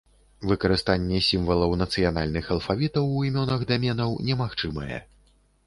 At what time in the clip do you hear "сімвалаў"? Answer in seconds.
1.27-1.75